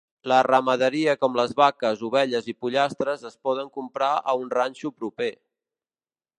La 0.29 0.37
ramaderia, 0.45 1.13
com 1.25 1.35
les 1.39 1.53
vaques, 1.61 2.01
ovelles 2.09 2.49
i 2.53 2.57
pollastres, 2.65 3.27
es 3.31 3.37
poden 3.49 3.71
comprar 3.79 4.11
a 4.33 4.37
un 4.43 4.53
ranxo 4.59 4.95
proper. 5.03 5.33